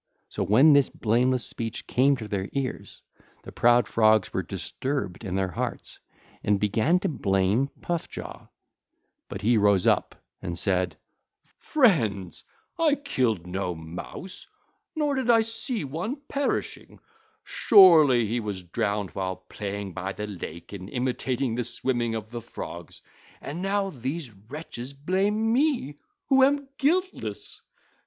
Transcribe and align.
So 0.29 0.41
when 0.41 0.73
this 0.73 0.89
blameless 0.89 1.45
speech 1.45 1.85
came 1.85 2.15
to 2.17 2.27
their 2.27 2.49
ears, 2.53 3.03
the 3.43 3.51
proud 3.51 3.87
Frogs 3.87 4.33
were 4.33 4.41
disturbed 4.41 5.23
in 5.23 5.35
their 5.35 5.51
hearts 5.51 5.99
and 6.43 6.59
began 6.59 6.99
to 7.01 7.07
blame 7.07 7.69
Puff 7.81 8.09
jaw. 8.09 8.47
But 9.29 9.41
he 9.43 9.59
rose 9.59 9.85
up 9.85 10.15
and 10.41 10.57
said: 10.57 10.97
(ll. 11.75 11.81
147 11.81 12.49
159) 12.77 12.79
'Friends, 12.79 12.79
I 12.79 12.95
killed 12.95 13.45
no 13.45 13.75
Mouse, 13.75 14.47
nor 14.95 15.13
did 15.13 15.29
I 15.29 15.43
see 15.43 15.83
one 15.83 16.15
perishing. 16.27 16.99
Surely 17.43 18.25
he 18.25 18.39
was 18.39 18.63
drowned 18.63 19.11
while 19.11 19.35
playing 19.35 19.93
by 19.93 20.13
the 20.13 20.25
lake 20.25 20.73
and 20.73 20.89
imitating 20.89 21.53
the 21.53 21.63
swimming 21.63 22.15
of 22.15 22.31
the 22.31 22.41
Frogs, 22.41 23.03
and 23.39 23.61
now 23.61 23.91
these 23.91 24.31
wretches 24.31 24.93
blame 24.95 25.53
me 25.53 25.99
who 26.29 26.43
am 26.43 26.69
guiltless. 26.79 27.61